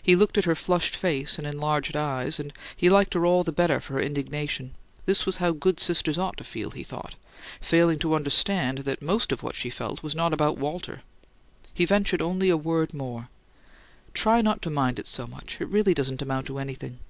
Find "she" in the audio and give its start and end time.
9.56-9.68